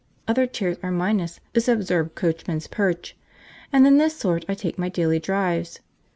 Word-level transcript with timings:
Other 0.27 0.47
chairs 0.47 0.77
are 0.81 0.89
minus 0.89 1.39
this 1.53 1.67
absurd 1.67 2.15
coachman's 2.15 2.65
perch, 2.65 3.15
and 3.71 3.85
in 3.85 3.97
this 3.99 4.17
sort 4.17 4.43
I 4.49 4.55
take 4.55 4.79
my 4.79 4.89
daily 4.89 5.19
drives. 5.19 5.79